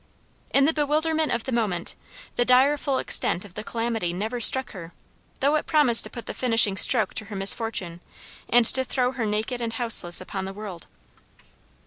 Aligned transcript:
In 0.51 0.65
the 0.65 0.73
bewilderment 0.73 1.31
of 1.31 1.43
the 1.43 1.51
moment, 1.51 1.95
the 2.35 2.43
direful 2.43 2.97
extent 2.97 3.45
of 3.45 3.53
the 3.53 3.63
calamity 3.63 4.13
never 4.13 4.41
struck 4.41 4.71
her, 4.71 4.93
though 5.41 5.53
it 5.53 5.67
promised 5.67 6.03
to 6.05 6.09
put 6.09 6.25
the 6.25 6.33
finishing 6.33 6.75
stroke 6.75 7.13
to 7.13 7.25
her 7.25 7.35
misfortune, 7.35 8.01
and 8.49 8.65
to 8.65 8.83
throw 8.83 9.11
her 9.11 9.27
naked 9.27 9.61
and 9.61 9.73
houseless 9.73 10.19
upon 10.19 10.45
the 10.45 10.53
world. 10.53 10.87